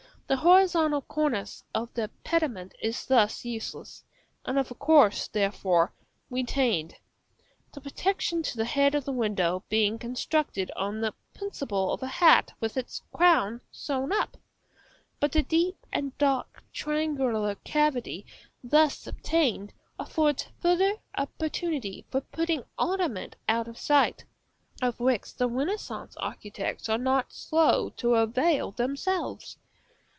The 0.27 0.37
horizontal 0.37 1.01
cornice 1.01 1.65
of 1.75 1.93
the 1.93 2.09
pediment 2.23 2.73
is 2.81 3.05
thus 3.05 3.43
useless, 3.43 4.05
and 4.45 4.57
of 4.57 4.69
course, 4.79 5.27
therefore, 5.27 5.93
retained; 6.29 6.95
the 7.73 7.81
protection 7.81 8.41
to 8.43 8.55
the 8.55 8.63
head 8.63 8.95
of 8.95 9.03
the 9.03 9.11
window 9.11 9.65
being 9.67 9.99
constructed 9.99 10.71
on 10.77 11.01
the 11.01 11.13
principle 11.33 11.91
of 11.91 12.01
a 12.01 12.07
hat 12.07 12.53
with 12.61 12.77
its 12.77 13.01
crown 13.11 13.59
sewn 13.71 14.13
up. 14.13 14.37
But 15.19 15.33
the 15.33 15.43
deep 15.43 15.75
and 15.91 16.17
dark 16.17 16.63
triangular 16.71 17.55
cavity 17.65 18.25
thus 18.63 19.05
obtained 19.07 19.73
affords 19.99 20.47
farther 20.61 20.93
opportunity 21.17 22.05
for 22.09 22.21
putting 22.21 22.63
ornament 22.79 23.35
out 23.49 23.67
of 23.67 23.77
sight, 23.77 24.23
of 24.81 25.01
which 25.01 25.35
the 25.35 25.49
Renaissance 25.49 26.15
architects 26.21 26.87
are 26.87 26.97
not 26.97 27.33
slow 27.33 27.89
to 27.97 28.15
avail 28.15 28.71
themselves. 28.71 29.57